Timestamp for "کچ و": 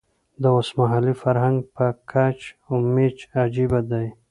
2.11-2.71